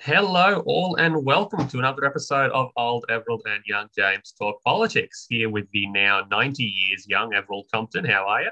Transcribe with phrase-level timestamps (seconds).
[0.00, 5.26] Hello, all, and welcome to another episode of Old Everald and Young James Talk Politics.
[5.28, 8.04] Here with the now 90 years young Everald Compton.
[8.04, 8.50] How are you?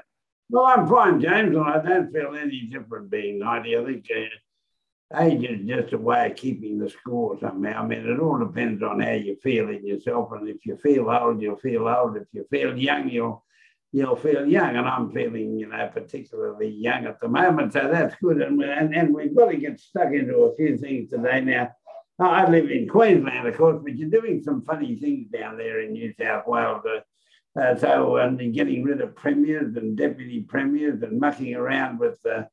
[0.49, 3.77] Well, I'm fine, James, and I don't feel any different being 90.
[3.77, 7.81] I think uh, age is just a way of keeping the score somehow.
[7.81, 10.33] I mean, it all depends on how you feel in yourself.
[10.33, 12.17] And if you feel old, you'll feel old.
[12.17, 13.45] If you feel young, you'll
[13.91, 14.75] you'll feel young.
[14.75, 17.73] And I'm feeling, you know, particularly young at the moment.
[17.73, 18.41] So that's good.
[18.41, 21.41] And, and, and we've got to get stuck into a few things today.
[21.41, 21.71] Now,
[22.19, 25.93] I live in Queensland, of course, but you're doing some funny things down there in
[25.93, 26.83] New South Wales.
[26.85, 32.19] Uh, uh, so, and getting rid of premiers and deputy premiers and mucking around with
[32.25, 32.43] uh,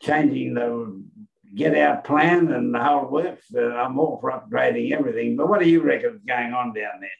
[0.00, 1.02] changing the
[1.54, 3.46] get out plan and the whole works.
[3.54, 5.36] I'm all for upgrading everything.
[5.36, 7.10] But what do you reckon is going on down there?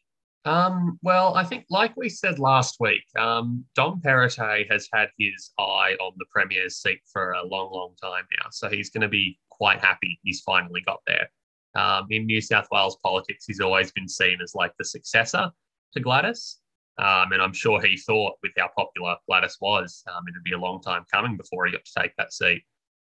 [0.45, 5.51] Um, well, I think, like we said last week, um, Dom Perrottet has had his
[5.59, 8.49] eye on the Premier's seat for a long, long time now.
[8.51, 11.29] So he's going to be quite happy he's finally got there.
[11.75, 15.51] Um, in New South Wales politics, he's always been seen as like the successor
[15.93, 16.59] to Gladys.
[16.99, 20.59] Um, and I'm sure he thought, with how popular Gladys was, um, it'd be a
[20.59, 22.63] long time coming before he got to take that seat.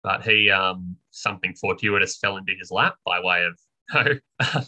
[0.03, 3.59] But he, um, something fortuitous fell into his lap by way of
[3.95, 4.21] you
[4.55, 4.61] know,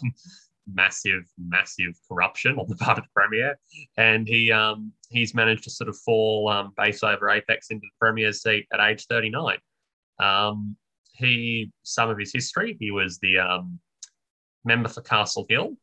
[0.73, 3.57] massive, massive corruption on the part of the premier,
[3.97, 7.99] and he um, he's managed to sort of fall um, base over apex into the
[7.99, 9.57] premier's seat at age 39.
[10.19, 10.75] Um,
[11.13, 13.79] he some of his history, he was the um,
[14.65, 15.75] member for Castle Hill.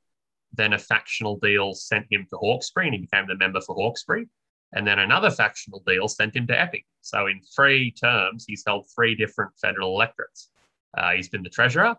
[0.52, 4.28] Then a factional deal sent him to Hawkesbury, and he became the member for Hawkesbury.
[4.72, 6.82] And then another factional deal sent him to Epping.
[7.00, 10.50] So in three terms, he's held three different federal electorates.
[10.96, 11.94] Uh, he's been the treasurer.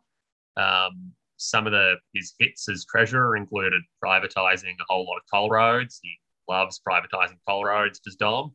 [0.57, 5.49] Um, some of the his hits as treasurer included privatizing a whole lot of toll
[5.49, 5.99] roads.
[6.01, 6.17] He
[6.49, 8.53] loves privatizing toll roads, does Dom.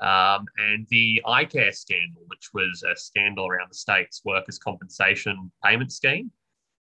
[0.00, 5.92] Um, and the iCare scandal, which was a scandal around the state's workers' compensation payment
[5.92, 6.30] scheme,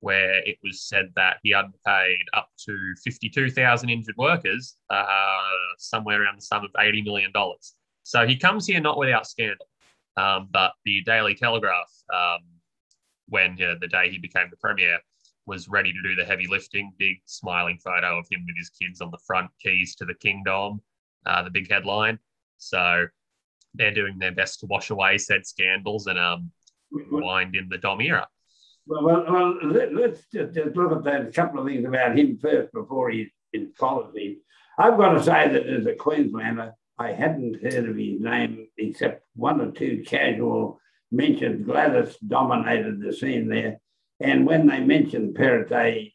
[0.01, 5.39] where it was said that he underpaid up to 52,000 injured workers, uh,
[5.79, 7.33] somewhere around the sum of $80 million.
[8.03, 9.67] So he comes here not without scandal.
[10.17, 12.41] Um, but the Daily Telegraph, um,
[13.29, 14.99] when uh, the day he became the premier,
[15.47, 16.93] was ready to do the heavy lifting.
[16.99, 20.81] Big smiling photo of him with his kids on the front, keys to the kingdom,
[21.27, 22.19] uh, the big headline.
[22.59, 23.07] So
[23.75, 26.51] they're doing their best to wash away said scandals and um,
[26.91, 28.27] wind in the Dom era.
[28.87, 32.39] Well, well, let, us just, just, look at that, a couple of things about him
[32.41, 34.41] first before he's in policy.
[34.79, 39.25] I've got to say that as a Queenslander, I hadn't heard of his name except
[39.35, 41.67] one or two casual mentions.
[41.67, 43.81] Gladys dominated the scene there.
[44.21, 46.13] And when they mentioned Perrottet,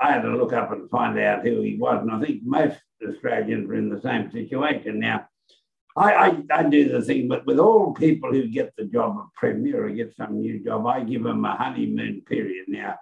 [0.00, 2.00] I had to look up and find out who he was.
[2.00, 5.00] And I think most Australians are in the same situation.
[5.00, 5.26] Now,
[5.96, 9.32] I, I, I, do the thing, but with all people who get the job of
[9.34, 12.66] Premier or get some new job, I give them a honeymoon period.
[12.68, 12.96] Now,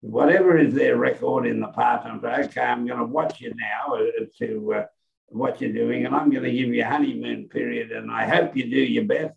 [0.00, 3.54] whatever is their record in the past, I'm saying, okay, I'm going to watch you
[3.54, 4.86] now uh, to uh,
[5.28, 8.56] what you're doing, and I'm going to give you a honeymoon period, and I hope
[8.56, 9.34] you do your best.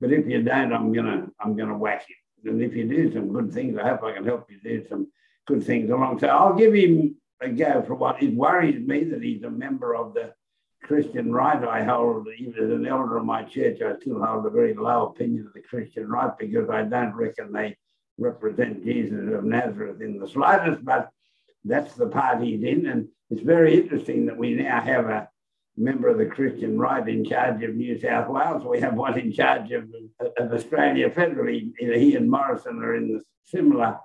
[0.00, 2.16] But if you don't, I'm gonna I'm gonna whack you.
[2.44, 5.08] And if you do some good things, I hope I can help you do some
[5.46, 6.20] good things along.
[6.20, 9.94] So I'll give him a go for what it worries me that he's a member
[9.94, 10.32] of the
[10.82, 11.62] Christian right.
[11.62, 15.06] I hold, even as an elder of my church, I still hold a very low
[15.06, 17.76] opinion of the Christian right because I don't reckon they
[18.18, 21.10] represent Jesus of Nazareth in the slightest, but
[21.64, 22.86] that's the part he's in.
[22.86, 25.28] And it's very interesting that we now have a
[25.76, 28.64] member of the Christian right in charge of New South Wales.
[28.64, 29.88] We have one in charge of,
[30.38, 31.72] of Australia federally.
[31.78, 33.98] he and Morrison are in the similar,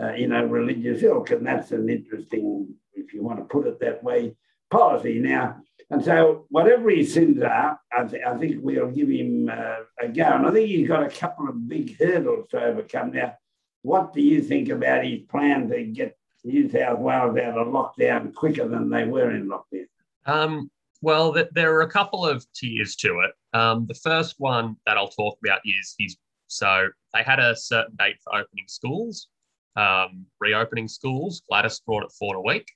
[0.00, 3.80] uh, you know, religious ilk, and that's an interesting, if you want to put it
[3.80, 4.36] that way,
[4.70, 5.56] policy now.
[5.90, 10.08] And so, whatever his sins are, I, th- I think we'll give him uh, a
[10.08, 10.24] go.
[10.24, 13.12] And I think he's got a couple of big hurdles to overcome.
[13.12, 13.34] Now,
[13.82, 18.34] what do you think about his plan to get New South Wales out of lockdown
[18.34, 19.86] quicker than they were in lockdown?
[20.26, 20.70] Um,
[21.00, 23.58] well, th- there are a couple of tiers to it.
[23.58, 26.16] Um, the first one that I'll talk about is he's
[26.48, 29.28] so they had a certain date for opening schools,
[29.76, 31.42] um, reopening schools.
[31.48, 32.70] Gladys brought it forward a week,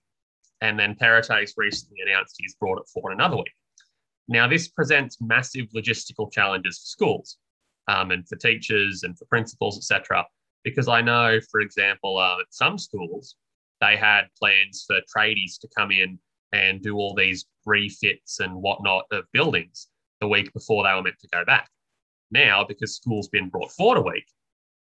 [0.61, 3.52] and then Perrottet's recently announced he's brought it forward another week.
[4.29, 7.38] Now, this presents massive logistical challenges for schools
[7.88, 10.25] um, and for teachers and for principals, etc.
[10.64, 13.37] Because I know, for example, uh, at some schools,
[13.81, 16.19] they had plans for tradies to come in
[16.52, 19.88] and do all these refits and whatnot of buildings
[20.20, 21.69] the week before they were meant to go back.
[22.31, 24.26] Now, because school's been brought forward a week,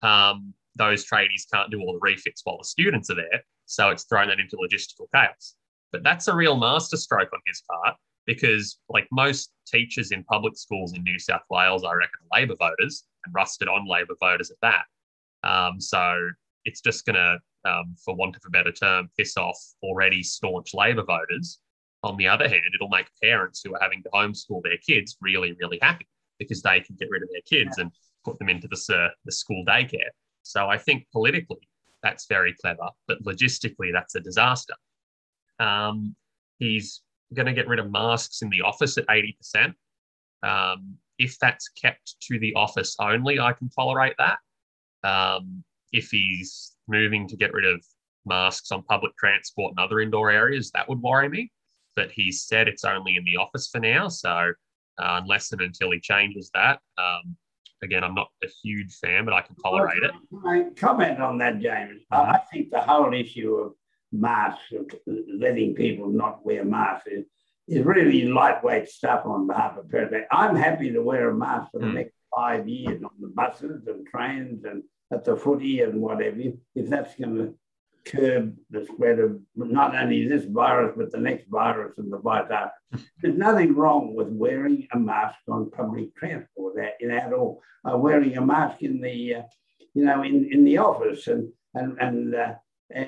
[0.03, 3.43] um, those tradies can't do all the refits while the students are there.
[3.67, 5.55] So it's thrown that into logistical chaos.
[5.93, 7.97] But that's a real masterstroke on his part
[8.27, 12.55] because, like most teachers in public schools in New South Wales, I reckon are Labor
[12.59, 14.85] voters and rusted on Labor voters at that.
[15.49, 16.31] Um, so
[16.65, 17.39] it's just going to,
[17.71, 21.59] um, for want of a better term, piss off already staunch Labor voters.
[22.03, 25.55] On the other hand, it'll make parents who are having to homeschool their kids really,
[25.61, 26.09] really happy
[26.39, 27.91] because they can get rid of their kids and
[28.25, 30.11] put them into the, uh, the school daycare.
[30.43, 31.69] So I think politically,
[32.03, 34.75] that's very clever, but logistically, that's a disaster.
[35.59, 36.17] Um,
[36.59, 37.03] he's
[37.35, 39.75] going to get rid of masks in the office at 80%.
[40.43, 44.39] Um, if that's kept to the office only, I can tolerate that.
[45.07, 47.85] Um, if he's moving to get rid of
[48.27, 51.51] masks on public transport and other indoor areas, that would worry me.
[51.97, 54.09] But he said it's only in the office for now.
[54.09, 54.53] So uh,
[54.99, 57.37] unless and until he changes that, um,
[57.83, 60.77] again, I'm not a huge fan, but I can tolerate it.
[60.77, 62.03] Comment on that, James.
[62.13, 62.31] Mm-hmm.
[62.31, 63.73] I think the whole issue of
[64.13, 64.73] masks,
[65.07, 67.25] letting people not wear masks, is,
[67.69, 70.27] is really lightweight stuff on behalf of President.
[70.31, 71.95] I'm happy to wear a mask for the mm.
[71.95, 76.37] next five years on the buses and trains and at the footy and whatever,
[76.75, 77.55] if that's going to
[78.05, 82.71] curb the spread of not only this virus, but the next virus and the virus.
[83.21, 87.63] There's nothing wrong with wearing a mask on public transport at, at all.
[87.85, 89.43] Uh, wearing a mask in the, uh,
[89.95, 92.55] you know, in, in the office and, and, and uh,
[92.95, 93.05] uh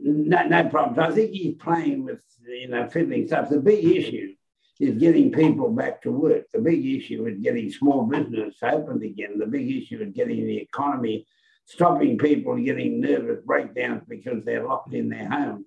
[0.00, 0.98] no, no problems.
[0.98, 3.50] I think he's playing with, you know, fiddling stuff.
[3.50, 4.33] The big issue
[4.80, 6.44] is getting people back to work.
[6.52, 9.38] The big issue is getting small business opened again.
[9.38, 11.26] The big issue is getting the economy
[11.66, 15.64] stopping people getting nervous breakdowns because they're locked in their home.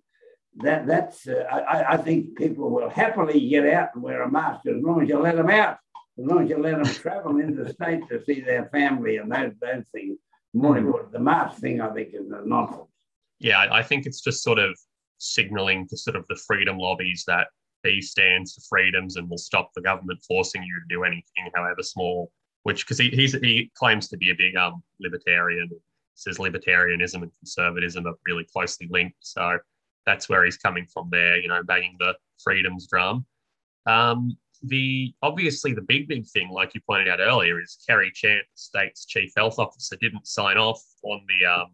[0.58, 4.66] That, that's, uh, I, I think people will happily get out and wear a mask
[4.68, 5.78] as long as you let them out,
[6.20, 9.32] as long as you let them travel into the state to see their family and
[9.32, 10.18] those, those things.
[10.54, 10.86] More hmm.
[10.86, 12.90] important, the mask thing, I think, is a nonsense.
[13.40, 14.76] Yeah, I think it's just sort of
[15.20, 17.48] signaling to sort of the freedom lobbies that
[17.84, 21.84] he stands for freedoms and will stop the government forcing you to do anything, however
[21.84, 22.32] small.
[22.64, 25.70] Which, because he he claims to be a big um libertarian,
[26.16, 29.18] says libertarianism and conservatism are really closely linked.
[29.22, 29.58] So
[30.06, 33.26] that's where he's coming from there, you know, banging the freedoms drum.
[33.86, 38.46] Um, the obviously the big big thing, like you pointed out earlier, is Kerry Chant,
[38.54, 41.72] the state's chief health officer, didn't sign off on the um,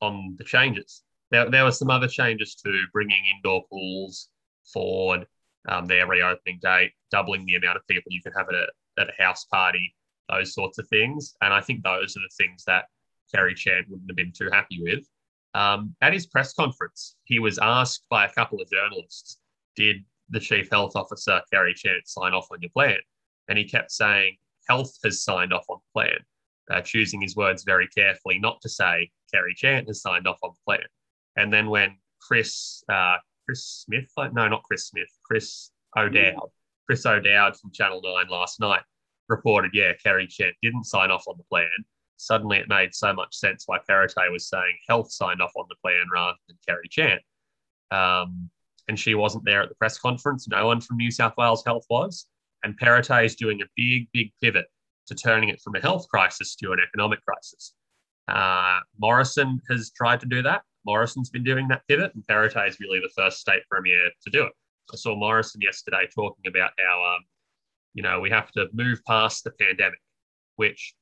[0.00, 1.02] on the changes.
[1.30, 4.28] There, there were some other changes to bringing indoor pools
[4.72, 5.26] forward,
[5.68, 8.66] um, their reopening date, doubling the amount of people you can have at a
[8.98, 9.94] at a house party,
[10.28, 11.34] those sorts of things.
[11.40, 12.86] And I think those are the things that
[13.32, 15.04] Kerry Chant wouldn't have been too happy with.
[15.54, 19.38] Um, at his press conference, he was asked by a couple of journalists,
[19.76, 22.98] Did the chief health officer, Kerry Chant, sign off on your plan?
[23.48, 24.36] And he kept saying,
[24.68, 26.18] Health has signed off on the plan,
[26.70, 30.50] uh, choosing his words very carefully not to say Kerry Chant has signed off on
[30.50, 30.86] the plan.
[31.36, 33.16] And then when Chris, uh,
[33.48, 36.50] Chris Smith, no, not Chris Smith, Chris O'Dowd,
[36.86, 38.82] Chris O'Dowd from Channel 9 last night
[39.28, 41.68] reported, yeah, Kerry Chant didn't sign off on the plan
[42.18, 45.76] suddenly it made so much sense why Perrottet was saying health signed off on the
[45.82, 47.22] plan rather than Kerry Chant.
[47.90, 48.50] Um,
[48.88, 50.48] and she wasn't there at the press conference.
[50.48, 52.26] No one from New South Wales Health was.
[52.64, 54.66] And Perrottet is doing a big, big pivot
[55.06, 57.74] to turning it from a health crisis to an economic crisis.
[58.26, 60.62] Uh, Morrison has tried to do that.
[60.88, 64.44] Morrison's been doing that pivot, and Perrottet is really the first state premier to do
[64.44, 64.52] it.
[64.90, 67.24] I saw Morrison yesterday talking about how, um,
[67.92, 70.00] you know, we have to move past the pandemic,
[70.56, 70.94] which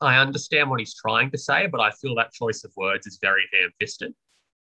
[0.00, 3.20] I understand what he's trying to say, but I feel that choice of words is
[3.22, 4.12] very ham-fisted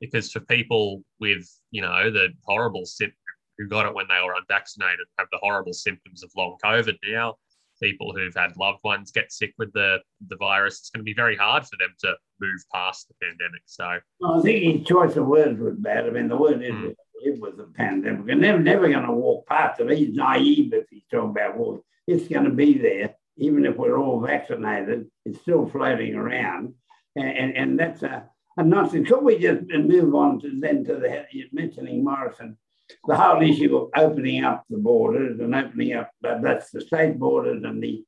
[0.01, 3.15] because for people with, you know, the horrible symptoms
[3.57, 7.35] who got it when they were unvaccinated have the horrible symptoms of long COVID now,
[7.81, 11.13] people who've had loved ones get sick with the, the virus, it's going to be
[11.13, 13.61] very hard for them to move past the pandemic.
[13.65, 16.05] So I think his choice of words was bad.
[16.05, 16.95] I mean, the word is mm.
[17.23, 18.29] it was a pandemic.
[18.29, 19.97] And they're never going to walk past it.
[19.97, 23.97] He's naive if he's talking about, well, it's going to be there even if we're
[23.97, 26.73] all vaccinated, it's still floating around.
[27.15, 28.25] And, and, and that's a,
[28.57, 29.07] a nonsense.
[29.07, 32.57] Could we just move on to then to the mentioning Morrison,
[33.05, 37.63] the whole issue of opening up the borders and opening up, that's the state borders
[37.63, 38.03] and the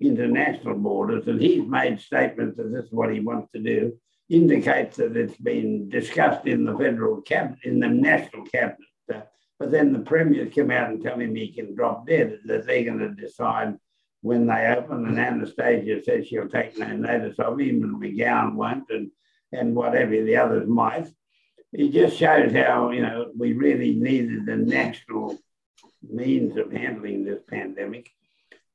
[0.00, 1.26] international borders.
[1.26, 3.96] And he's made statements that this is what he wants to do,
[4.28, 8.78] indicates that it's been discussed in the federal cabinet, in the national cabinet.
[9.12, 9.20] Uh,
[9.58, 12.84] but then the premiers come out and tell him he can drop dead, that they're
[12.84, 13.74] going to decide
[14.22, 18.88] when they open, and Annastacia says she'll take no notice of him, and McGowan won't,
[18.88, 19.10] and,
[19.52, 21.06] and whatever the others might.
[21.74, 25.38] It just shows how, you know, we really needed the national
[26.02, 28.10] means of handling this pandemic.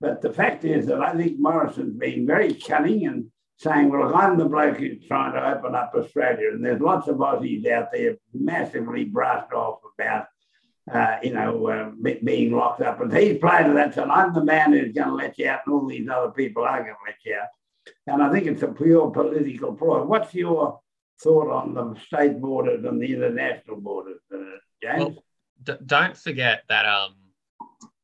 [0.02, 4.38] But the fact is that I think Morrison's been very cunning and saying, well, I'm
[4.38, 6.50] the bloke who's trying to open up Australia.
[6.52, 10.28] And there's lots of Aussies out there massively brassed off about
[10.94, 11.92] uh, you know, uh,
[12.24, 13.00] being locked up.
[13.02, 15.62] And he's played to that, so I'm the man who's going to let you out,
[15.66, 17.48] and all these other people are going to let you out.
[18.08, 20.04] and I think it's a pure political ploy.
[20.04, 20.80] What's your
[21.22, 24.38] thought on the state borders and the international borders, uh,
[24.82, 25.00] James?
[25.00, 25.24] Well,
[25.64, 27.16] d- don't forget that um,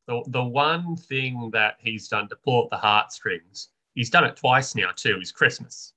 [0.07, 4.35] the, the one thing that he's done to pull at the heartstrings, he's done it
[4.35, 5.93] twice now too, is Christmas.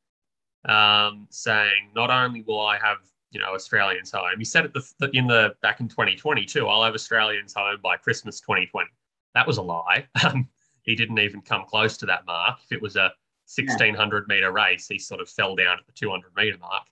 [0.64, 2.98] Um, saying not only will I have
[3.30, 6.66] you know Australians home, he said it the, in the back in 2020 too.
[6.68, 8.88] I'll have Australians home by Christmas 2020.
[9.34, 10.06] That was a lie.
[10.24, 10.48] Um,
[10.82, 12.60] he didn't even come close to that mark.
[12.64, 13.12] If it was a
[13.54, 16.86] 1600 meter race, he sort of fell down at the 200 meter mark.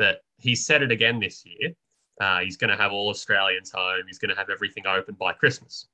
[0.00, 1.74] But he said it again this year.
[2.22, 4.00] Uh, he's going to have all Australians home.
[4.06, 5.88] He's going to have everything open by Christmas.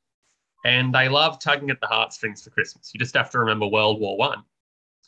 [0.64, 2.92] And they love tugging at the heartstrings for Christmas.
[2.94, 4.44] You just have to remember World War One.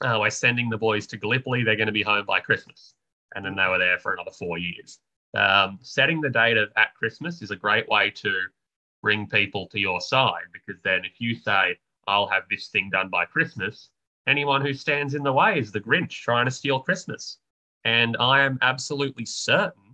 [0.01, 1.63] Uh, we're sending the boys to Gallipoli.
[1.63, 2.95] They're going to be home by Christmas.
[3.37, 4.99] And then they were there for another four years.
[5.37, 8.33] Um, setting the date of at Christmas is a great way to
[9.01, 11.79] bring people to your side because then if you say,
[12.09, 13.91] I'll have this thing done by Christmas.
[14.27, 17.39] Anyone who stands in the way is the Grinch trying to steal Christmas.
[17.85, 19.89] And I am absolutely certain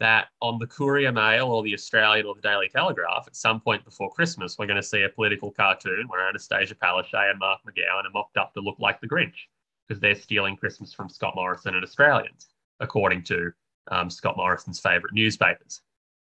[0.00, 3.84] that on the Courier Mail or the Australian or the Daily Telegraph, at some point
[3.84, 8.04] before Christmas, we're going to see a political cartoon where Annastacia Palaszczuk and Mark McGowan
[8.04, 9.46] are mocked up to look like the Grinch
[9.86, 12.48] because they're stealing Christmas from Scott Morrison and Australians,
[12.80, 13.52] according to
[13.90, 15.82] um, Scott Morrison's favourite newspapers.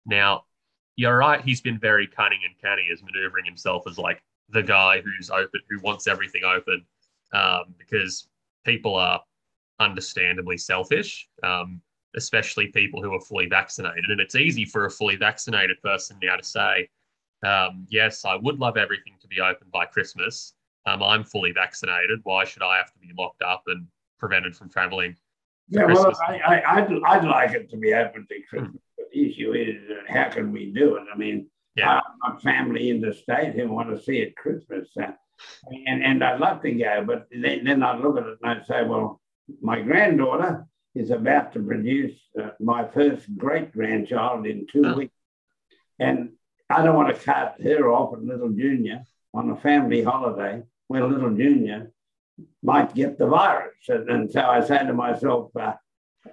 [0.06, 0.44] Now,
[0.96, 5.02] you're right, he's been very cunning and canny as maneuvering himself as like the guy
[5.02, 6.86] who's open, who wants everything open,
[7.34, 8.28] um, because
[8.66, 9.22] people are
[9.80, 11.82] understandably selfish, um,
[12.16, 14.06] especially people who are fully vaccinated.
[14.10, 16.90] And it's easy for a fully vaccinated person now to say,
[17.46, 20.54] um, yes, I would love everything to be open by Christmas.
[20.86, 22.20] Um, I'm fully vaccinated.
[22.24, 23.86] Why should I have to be locked up and
[24.20, 25.16] prevented from traveling?
[25.70, 28.82] Yeah, well, I, I, would I'd like it to be open to Christmas.
[28.98, 29.76] But the issue is,
[30.08, 31.04] how can we do it?
[31.14, 32.00] I mean, yeah.
[32.24, 34.90] My family in the state who want to see it Christmas.
[35.00, 35.12] Uh,
[35.86, 38.64] and, and I'd love to go, but then, then I look at it and I
[38.64, 39.22] say, well,
[39.62, 44.98] my granddaughter is about to produce uh, my first great grandchild in two oh.
[44.98, 45.14] weeks.
[46.00, 46.32] And
[46.70, 51.12] I don't want to cut her off at Little Junior on a family holiday when
[51.12, 51.92] Little Junior
[52.62, 53.76] might get the virus.
[53.88, 55.74] And, and so I say to myself, uh,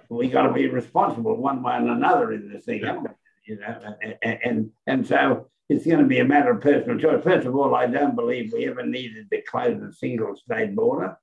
[0.09, 2.81] we got to be responsible one way and another in this thing.
[2.81, 3.01] Yeah
[3.45, 7.23] you know, and, and, and so it's going to be a matter of personal choice.
[7.23, 11.17] First of all, I don't believe we ever needed to close a single state border.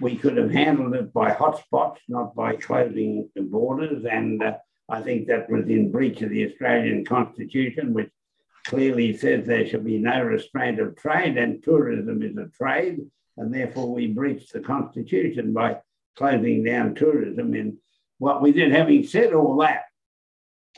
[0.00, 4.04] We could have handled it by hotspots, not by closing the borders.
[4.04, 4.56] And uh,
[4.88, 8.10] I think that was in breach of the Australian Constitution, which
[8.66, 13.00] clearly says there should be no restraint of trade, and tourism is a trade.
[13.36, 15.78] And therefore, we breached the Constitution by
[16.16, 17.54] closing down tourism.
[17.54, 17.78] And
[18.18, 19.84] what we did, having said all that,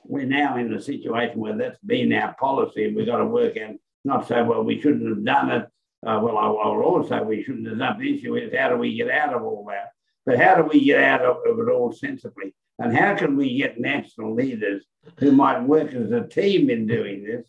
[0.05, 3.57] we're now in a situation where that's been our policy and we've got to work
[3.57, 5.69] out not say, well, we shouldn't have done it.
[6.05, 7.99] Uh, well, I, will also we shouldn't have done.
[7.99, 9.91] The issue is how do we get out of all that?
[10.27, 12.55] But how do we get out of, of it all sensibly?
[12.79, 14.85] And how can we get national leaders
[15.19, 17.49] who might work as a team in doing this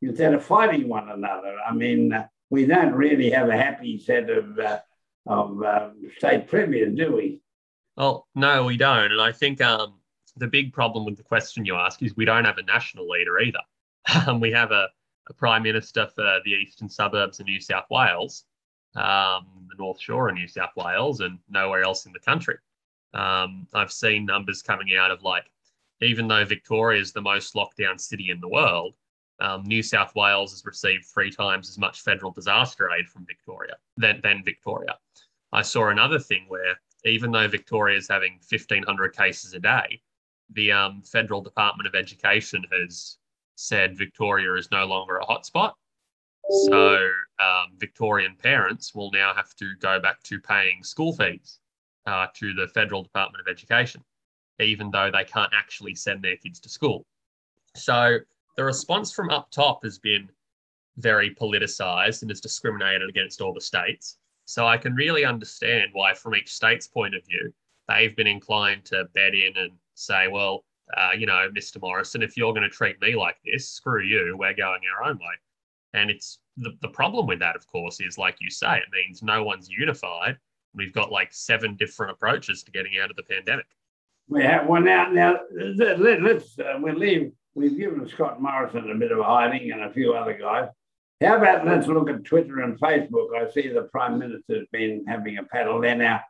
[0.00, 1.56] instead of fighting one another?
[1.66, 2.12] I mean,
[2.50, 4.80] we don't really have a happy set of, uh,
[5.26, 7.40] of uh, state premiers, do we?
[7.96, 9.12] Well, no, we don't.
[9.12, 10.00] And I think um,
[10.36, 13.38] the big problem with the question you ask is we don't have a national leader
[13.40, 13.60] either.
[14.26, 14.88] Um, we have a,
[15.32, 18.44] a, prime minister for the eastern suburbs of New South Wales,
[18.96, 22.56] um, the North Shore of New South Wales, and nowhere else in the country.
[23.14, 25.44] Um, I've seen numbers coming out of like,
[26.00, 28.94] even though Victoria is the most locked down city in the world,
[29.40, 33.74] um, New South Wales has received three times as much federal disaster aid from Victoria
[33.96, 34.96] than, than Victoria.
[35.52, 40.00] I saw another thing where even though Victoria is having 1,500 cases a day,
[40.50, 43.18] the um, Federal Department of Education has
[43.56, 45.72] said Victoria is no longer a hotspot.
[46.66, 46.96] So
[47.40, 51.60] um, Victorian parents will now have to go back to paying school fees
[52.06, 54.02] uh, to the Federal Department of Education,
[54.60, 57.06] even though they can't actually send their kids to school.
[57.74, 58.18] So
[58.56, 60.28] the response from up top has been
[60.98, 64.18] very politicized and has discriminated against all the states.
[64.44, 67.54] So I can really understand why, from each state's point of view,
[67.88, 70.64] they've been inclined to bed in and say, well,
[70.96, 71.80] uh, you know, Mr.
[71.80, 75.16] Morrison, if you're going to treat me like this, screw you, we're going our own
[75.16, 75.34] way.
[75.94, 79.22] And it's the, the problem with that, of course, is like you say, it means
[79.22, 80.38] no one's unified.
[80.74, 83.66] We've got like seven different approaches to getting out of the pandemic.
[84.28, 85.10] We have one now.
[85.10, 87.32] Now let, us uh, we leave.
[87.54, 90.68] We've given Scott Morrison a bit of hiding and a few other guys.
[91.22, 93.28] How about let's look at Twitter and Facebook?
[93.36, 96.20] I see the Prime Minister's been having a paddle there now.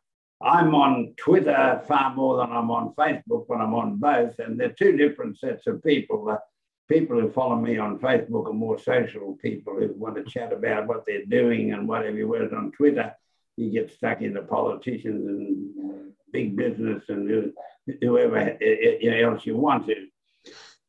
[0.45, 4.71] I'm on Twitter far more than I'm on Facebook when I'm on both, and they're
[4.71, 6.25] two different sets of people.
[6.25, 6.41] The
[6.89, 10.87] people who follow me on Facebook are more social people who want to chat about
[10.87, 12.27] what they're doing and whatever.
[12.27, 13.15] Whereas on Twitter,
[13.57, 17.53] you get stuck into politicians and big business and
[18.01, 20.07] whoever else you want to.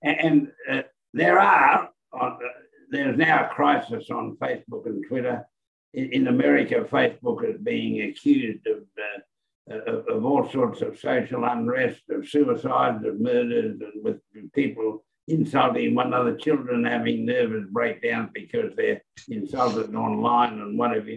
[0.01, 0.81] And uh,
[1.13, 2.35] there are, uh,
[2.89, 5.45] there's now a crisis on Facebook and Twitter.
[5.93, 9.19] In, in America, Facebook is being accused of, uh,
[9.69, 14.19] of, of, all sorts of social unrest, of suicides, of murders, and with
[14.53, 21.11] people insulting one another, children having nervous breakdowns because they're insulted online and whatever.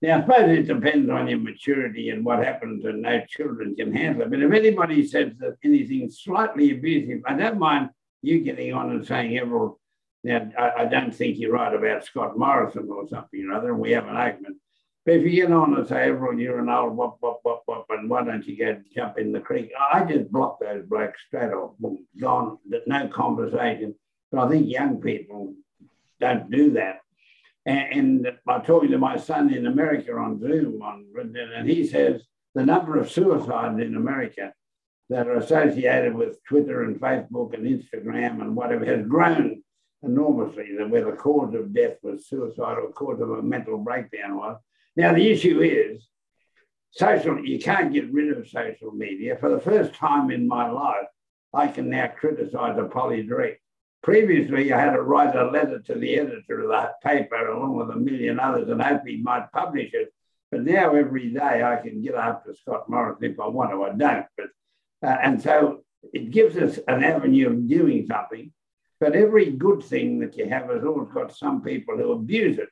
[0.00, 3.92] Now, I suppose it depends on your maturity and what happens, and no children can
[3.92, 4.30] handle it.
[4.30, 7.90] But if anybody says that anything slightly abusive, I don't mind
[8.22, 9.76] you getting on and saying, Everald,
[10.22, 13.80] now I, I, don't think you're right about Scott Morrison or something or other, and
[13.80, 14.56] we have an argument.
[15.08, 17.86] But if you get on and say, everyone, you're an old wop, wop, wop, wop,
[17.88, 19.70] and why don't you go jump in the creek?
[19.90, 23.94] I just block those blokes straight off, boom, gone, no conversation.
[24.30, 25.54] But I think young people
[26.20, 26.98] don't do that.
[27.64, 32.20] And, and I'm talking to my son in America on Zoom, on, and he says
[32.54, 34.52] the number of suicides in America
[35.08, 39.62] that are associated with Twitter and Facebook and Instagram and whatever has grown
[40.02, 44.36] enormously, that where the cause of death was suicide or cause of a mental breakdown
[44.36, 44.58] was.
[44.98, 46.08] Now, the issue is
[46.90, 49.36] social, you can't get rid of social media.
[49.36, 51.06] For the first time in my life,
[51.54, 53.60] I can now criticize a poly direct.
[54.02, 57.90] Previously, I had to write a letter to the editor of that paper along with
[57.90, 60.12] a million others and hope he might publish it.
[60.50, 63.84] But now every day I can get after Scott Morrison if I want to.
[63.84, 64.26] I don't.
[64.36, 68.50] But uh, and so it gives us an avenue of doing something.
[68.98, 72.68] But every good thing that you have has always got some people who abuse it.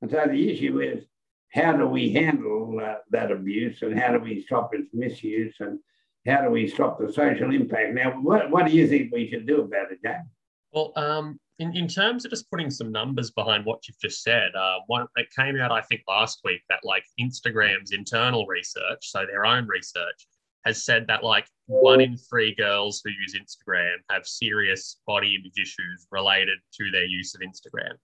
[0.00, 1.04] And so the issue is
[1.50, 5.78] how do we handle uh, that abuse and how do we stop its misuse and
[6.26, 7.94] how do we stop the social impact?
[7.94, 10.26] Now, what, what do you think we should do about it, James?
[10.72, 14.54] Well, um, in, in terms of just putting some numbers behind what you've just said,
[14.54, 19.24] uh, one it came out I think last week that like Instagram's internal research, so
[19.24, 20.26] their own research,
[20.66, 25.58] has said that like one in three girls who use Instagram have serious body image
[25.58, 27.94] issues related to their use of Instagram.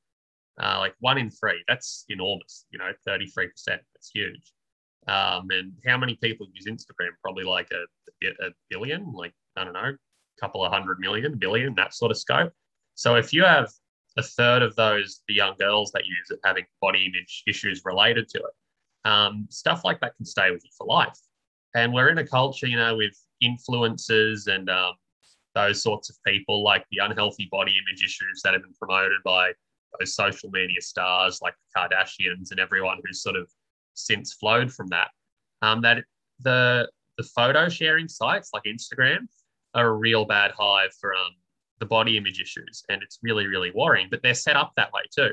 [0.61, 2.67] Uh, like one in three, that's enormous.
[2.71, 3.81] You know, thirty three percent.
[3.95, 4.53] That's huge.
[5.09, 7.11] Um, and how many people use Instagram?
[7.23, 11.75] Probably like a, a billion, like I don't know, a couple of hundred million, billion,
[11.77, 12.53] that sort of scope.
[12.95, 13.71] So if you have
[14.17, 18.29] a third of those, the young girls that use it, having body image issues related
[18.29, 21.19] to it, um, stuff like that can stay with you for life.
[21.75, 24.93] And we're in a culture, you know, with influencers and um,
[25.55, 29.53] those sorts of people, like the unhealthy body image issues that have been promoted by
[29.99, 33.51] those social media stars like the Kardashians and everyone who's sort of
[33.95, 35.09] since flowed from that.
[35.61, 36.05] Um, that
[36.41, 39.29] the the photo sharing sites like Instagram
[39.75, 41.33] are a real bad hive for um,
[41.79, 42.85] the body image issues.
[42.89, 44.09] And it's really, really worrying.
[44.11, 45.31] But they're set up that way too,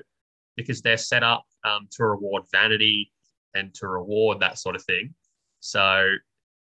[0.55, 3.11] because they're set up um, to reward vanity
[3.55, 5.13] and to reward that sort of thing.
[5.59, 6.15] So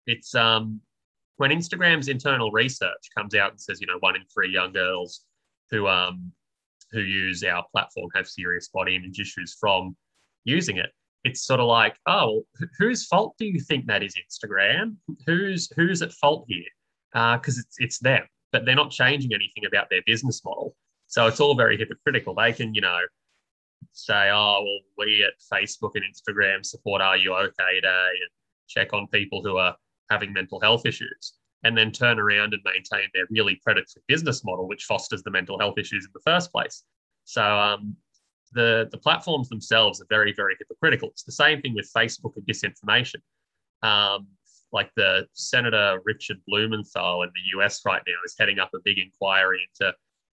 [0.07, 0.81] it's um,
[1.37, 5.25] when Instagram's internal research comes out and says, you know, one in three young girls
[5.71, 6.33] who um,
[6.93, 9.97] who use our platform have serious body image issues from
[10.45, 10.91] using it.
[11.25, 12.43] It's sort of like, oh,
[12.79, 14.15] whose fault do you think that is?
[14.15, 14.97] Instagram?
[15.27, 16.63] Who's who's at fault here?
[17.13, 18.23] Because uh, it's it's them
[18.53, 20.75] but they're not changing anything about their business model.
[21.09, 22.35] So it's all very hypocritical.
[22.35, 23.01] They can, you know,
[23.93, 28.31] say, oh, well, we at Facebook and Instagram support Are You OK Day and
[28.67, 29.77] check on people who are
[30.11, 31.35] having mental health issues,
[31.67, 35.59] and then turn around and maintain their really predatory business model, which fosters the mental
[35.59, 36.85] health issues in the first place.
[37.25, 37.97] So um,
[38.53, 41.09] the, the platforms themselves are very, very hypocritical.
[41.09, 43.17] It's the same thing with Facebook and disinformation.
[43.83, 44.29] Um,
[44.73, 48.99] like the Senator Richard Blumenthal in the US right now is heading up a big
[48.99, 49.93] inquiry into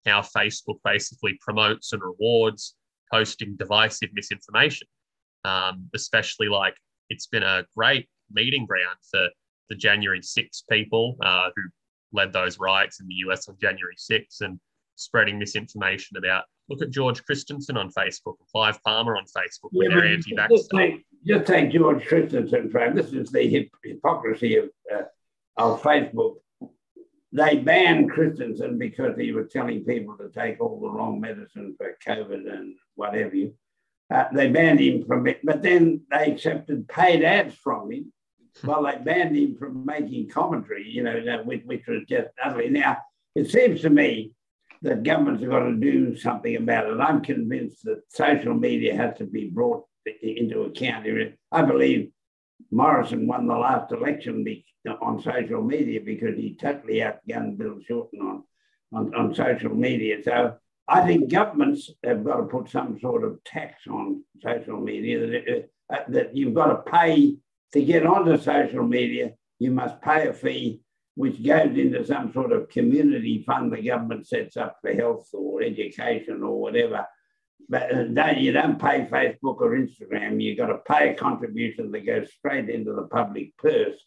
[0.06, 2.74] how Facebook basically promotes and rewards
[3.12, 4.88] posting divisive misinformation.
[5.44, 6.74] Um, especially like
[7.08, 9.28] it's been a great meeting ground for
[9.70, 11.62] the January 6 people uh, who
[12.12, 14.60] led those riots in the US on January 6 and
[14.96, 19.88] spreading misinformation about look at George Christensen on Facebook and Clive Palmer on Facebook yeah,
[19.88, 22.94] with their anti-vax just take George Christensen, Frank.
[22.94, 25.02] This is the hip- hypocrisy of, uh,
[25.56, 26.36] of Facebook.
[27.32, 31.96] They banned Christensen because he was telling people to take all the wrong medicine for
[32.06, 33.54] COVID and whatever you.
[34.12, 38.12] Uh, they banned him from it, but then they accepted paid ads from him.
[38.64, 42.68] Well, they banned him from making commentary, you know, which, which was just ugly.
[42.68, 42.98] Now,
[43.34, 44.32] it seems to me
[44.82, 47.00] that governments have got to do something about it.
[47.00, 49.84] I'm convinced that social media has to be brought
[50.22, 51.06] into account.
[51.52, 52.10] I believe
[52.70, 54.44] Morrison won the last election
[55.00, 58.44] on social media because he totally outgunned Bill Shorten on,
[58.92, 60.22] on, on social media.
[60.22, 60.56] So
[60.88, 65.64] I think governments have got to put some sort of tax on social media.
[65.92, 67.36] uh, that you've got to pay
[67.72, 69.32] to get onto social media.
[69.58, 70.80] You must pay a fee,
[71.14, 75.62] which goes into some sort of community fund the government sets up for health or
[75.62, 77.06] education or whatever.
[77.68, 80.42] But uh, don't, you don't pay Facebook or Instagram.
[80.42, 84.04] You've got to pay a contribution that goes straight into the public purse.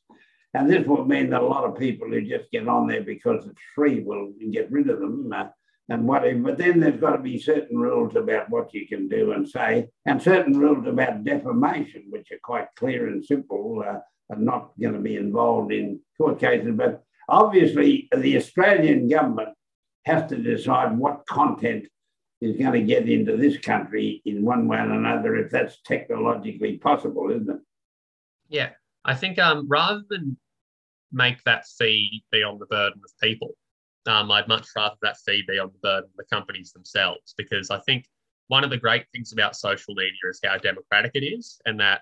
[0.53, 3.45] And this will mean that a lot of people who just get on there because
[3.45, 5.31] it's free will get rid of them.
[5.33, 5.45] Uh,
[5.89, 6.39] and whatever.
[6.39, 9.87] But then there's got to be certain rules about what you can do and say,
[10.05, 14.93] and certain rules about defamation, which are quite clear and simple, uh, and not going
[14.93, 16.71] to be involved in court cases.
[16.75, 19.49] But obviously, the Australian government
[20.05, 21.87] has to decide what content
[22.41, 26.77] is going to get into this country in one way or another, if that's technologically
[26.77, 27.61] possible, isn't it?
[28.49, 28.69] Yeah,
[29.05, 30.37] I think um, rather than
[31.11, 33.55] make that fee be on the burden of people,
[34.07, 37.69] um, I'd much rather that fee be on the burden of the companies themselves because
[37.69, 38.05] I think
[38.47, 42.01] one of the great things about social media is how democratic it is, and that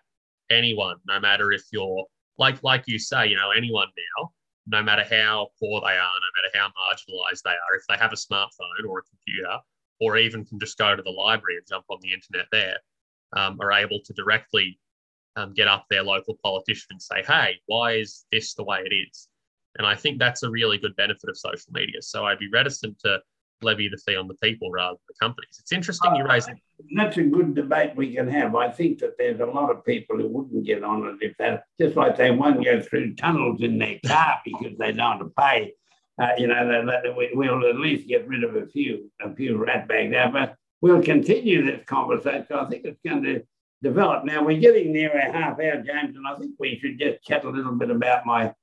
[0.50, 2.06] anyone, no matter if you're
[2.38, 3.88] like like you say, you know, anyone
[4.18, 4.32] now,
[4.68, 8.14] no matter how poor they are, no matter how marginalized they are, if they have
[8.14, 9.58] a smartphone or a computer,
[10.00, 12.78] or even can just go to the library and jump on the internet there,
[13.34, 14.80] um, are able to directly
[15.36, 18.94] um, get up their local politician and say, hey, why is this the way it
[18.94, 19.28] is?
[19.78, 22.02] And I think that's a really good benefit of social media.
[22.02, 23.20] So I'd be reticent to
[23.62, 25.58] levy the fee on the people rather than the companies.
[25.60, 26.48] It's interesting you raise.
[26.96, 28.56] That's a good debate we can have.
[28.56, 31.64] I think that there's a lot of people who wouldn't get on it if that,
[31.80, 35.42] just like they won't go through tunnels in their car because they don't want to
[35.42, 35.74] pay.
[36.22, 39.58] Uh, you know, that, we, will at least get rid of a few, a few
[39.58, 40.30] ratbags there.
[40.32, 42.46] But we'll continue this conversation.
[42.52, 43.44] I think it's going to
[43.82, 44.26] develop.
[44.26, 47.46] Now we're getting near a half hour, James, and I think we should just chat
[47.46, 48.54] a little bit about my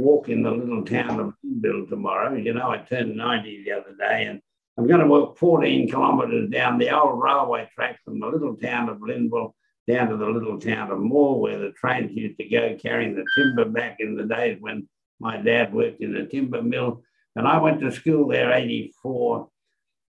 [0.00, 2.34] walk in the little town of Linville tomorrow.
[2.34, 4.40] You know, I turned 90 the other day and
[4.78, 8.88] I'm going to walk 14 kilometres down the old railway track from the little town
[8.88, 9.54] of Linville
[9.88, 13.24] down to the little town of Moore, where the trains used to go carrying the
[13.36, 14.86] timber back in the days when
[15.18, 17.02] my dad worked in a timber mill.
[17.34, 19.48] And I went to school there 84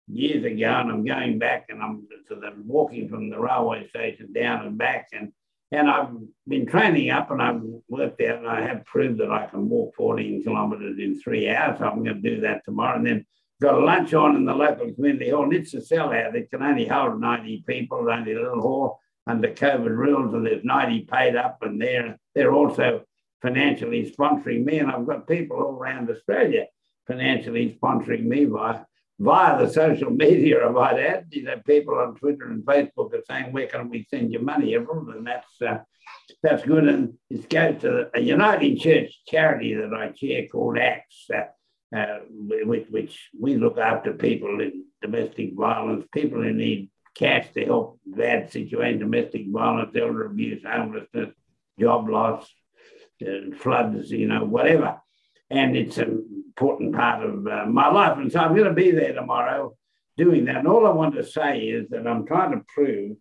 [0.08, 4.32] years ago, and I'm going back and I'm to the walking from the railway station
[4.32, 5.08] down and back.
[5.12, 5.32] And
[5.72, 6.10] and I've
[6.46, 9.94] been training up and I've worked out and I have proved that I can walk
[9.96, 11.80] 14 kilometres in three hours.
[11.80, 12.96] I'm going to do that tomorrow.
[12.96, 13.26] And then
[13.60, 15.44] got a lunch on in the local community hall.
[15.44, 16.34] And it's a sellout.
[16.34, 20.34] It can only hold 90 people, only a little hall under COVID rules.
[20.34, 23.02] And there's 90 paid up and they're, they're also
[23.42, 24.78] financially sponsoring me.
[24.78, 26.66] And I've got people all around Australia
[27.06, 28.80] financially sponsoring me by
[29.18, 31.26] via the social media, might add.
[31.30, 34.74] You know, people on Twitter and Facebook are saying, "Where can we send your money,
[34.74, 35.78] everyone?" And that's uh,
[36.42, 36.88] that's good.
[36.88, 42.18] And it goes to a United Church charity that I chair called Acts, uh, uh,
[42.28, 48.00] which, which we look after people in domestic violence, people who need cash to help
[48.04, 51.32] bad situation, domestic violence, elder abuse, homelessness,
[51.78, 52.52] job loss,
[53.22, 55.00] uh, floods, you know, whatever
[55.50, 58.18] and it's an important part of uh, my life.
[58.18, 59.76] And so I'm going to be there tomorrow
[60.16, 60.58] doing that.
[60.58, 63.16] And all I want to say is that I'm trying to prove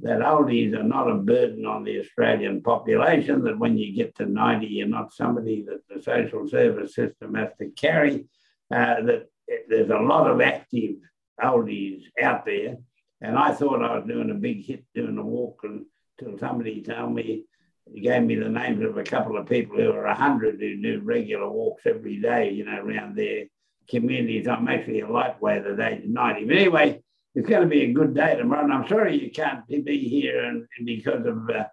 [0.00, 4.26] that oldies are not a burden on the Australian population, that when you get to
[4.26, 8.26] 90, you're not somebody that the social service system has to carry,
[8.70, 9.26] uh, that
[9.68, 10.96] there's a lot of active
[11.42, 12.76] oldies out there.
[13.20, 17.14] And I thought I was doing a big hit doing a walk until somebody told
[17.14, 17.44] me
[17.92, 21.00] he gave me the names of a couple of people who are 100 who do
[21.02, 23.44] regular walks every day, you know, around their
[23.88, 24.46] communities.
[24.46, 26.44] I'm actually a lightweight at age 90.
[26.44, 27.02] But anyway,
[27.34, 28.64] it's going to be a good day tomorrow.
[28.64, 31.64] And I'm sorry you can't be here and, because of uh,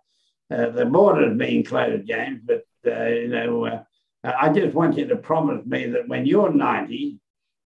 [0.53, 2.41] uh, the borders being closed, James.
[2.45, 3.83] But, uh, you know, uh,
[4.23, 7.19] I just want you to promise me that when you're 90,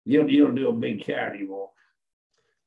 [0.05, 1.73] you'll, you'll do a big charity walk.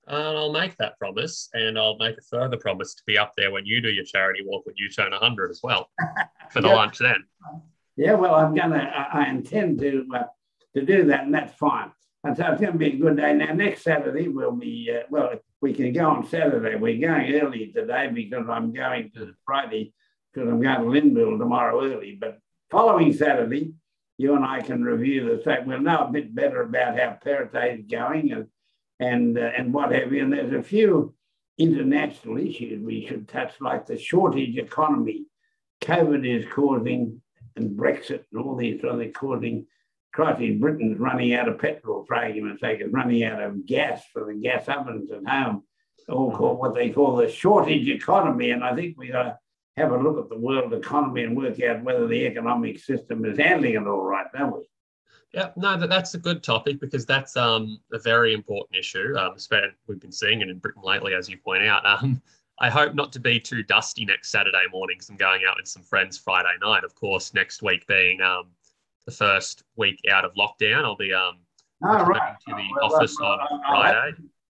[0.07, 3.51] And I'll make that promise, and I'll make a further promise to be up there
[3.51, 5.89] when you do your charity walk when you turn 100 as well
[6.51, 7.23] for the lunch then.
[7.95, 9.07] Yeah, well, I'm gonna.
[9.13, 10.23] I intend to uh,
[10.75, 11.91] to do that, and that's fine.
[12.23, 13.33] And so it's going to be a good day.
[13.33, 15.31] Now, next Saturday we'll be uh, well.
[15.61, 16.75] We can go on Saturday.
[16.75, 19.93] We're going early today because I'm going to Friday
[20.33, 22.17] because I'm going to Linville tomorrow early.
[22.19, 22.39] But
[22.71, 23.73] following Saturday,
[24.17, 25.65] you and I can review the site.
[25.65, 28.47] We'll know a bit better about how Perrottet is going and
[28.99, 30.23] and, uh, and what have you.
[30.23, 31.13] And there's a few
[31.57, 35.25] international issues we should touch, like the shortage economy.
[35.81, 37.21] COVID is causing,
[37.55, 39.67] and Brexit and all these other causing
[40.13, 40.59] crises.
[40.59, 44.39] Britain's running out of petrol, for argument's sake, it's running out of gas for the
[44.39, 45.63] gas ovens at home,
[46.07, 48.51] all called what they call the shortage economy.
[48.51, 49.37] And I think we got to
[49.77, 53.37] have a look at the world economy and work out whether the economic system is
[53.37, 54.67] handling it all right, don't we?
[55.33, 59.15] Yeah, no, that, that's a good topic because that's um, a very important issue.
[59.17, 59.35] Um,
[59.87, 61.85] we've been seeing it in Britain lately, as you point out.
[61.85, 62.21] Um,
[62.59, 65.67] I hope not to be too dusty next Saturday morning because I'm going out with
[65.67, 66.83] some friends Friday night.
[66.83, 68.51] Of course, next week being um,
[69.05, 71.37] the first week out of lockdown, I'll be um,
[71.83, 72.35] oh, right.
[72.47, 74.17] to the well, office well, on Friday.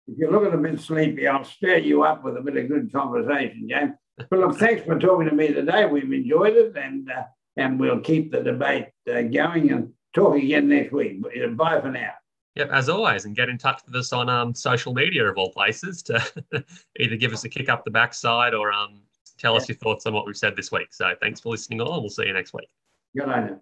[0.08, 2.92] If you're looking a bit sleepy, I'll stir you up with a bit of good
[2.92, 3.94] conversation, James.
[4.18, 5.86] But look, thanks for talking to me today.
[5.86, 7.24] We've enjoyed it, and uh,
[7.58, 11.22] and we'll keep the debate uh, going and talk again next week.
[11.56, 12.12] Bye for now.
[12.56, 15.52] Yep, as always, and get in touch with us on um, social media of all
[15.52, 16.24] places to
[17.00, 19.02] either give us a kick up the backside or um,
[19.40, 20.94] tell us your thoughts on what we've said this week.
[20.94, 22.02] So thanks for listening on.
[22.02, 22.70] We'll see you next week.
[23.16, 23.58] Good night.